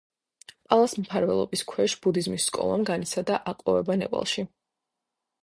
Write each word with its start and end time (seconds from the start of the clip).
პალას 0.69 0.95
მფარველობის 1.01 1.63
ქვეშ 1.73 1.95
ბუდიზმის 2.07 2.49
სკოლამ 2.53 2.87
განიცადა 2.91 3.39
აყვავება 3.55 4.01
ნეპალში. 4.05 4.49